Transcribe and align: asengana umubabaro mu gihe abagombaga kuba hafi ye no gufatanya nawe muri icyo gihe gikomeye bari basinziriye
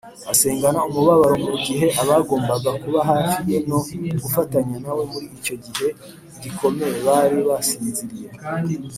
asengana 0.31 0.79
umubabaro 0.89 1.35
mu 1.47 1.55
gihe 1.65 1.87
abagombaga 2.01 2.69
kuba 2.81 2.99
hafi 3.09 3.39
ye 3.51 3.57
no 3.69 3.77
gufatanya 4.23 4.75
nawe 4.83 5.03
muri 5.11 5.27
icyo 5.37 5.55
gihe 5.65 5.87
gikomeye 6.41 6.95
bari 7.07 7.37
basinziriye 7.47 8.27